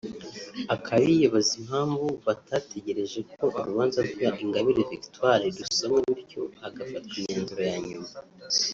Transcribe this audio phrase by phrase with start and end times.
[0.75, 8.09] akaba yibaza impamvu batategereje ko urubanza rwa Ingabire Victoire rusomwa bityo hagafatwa imyanzuro ya nyuma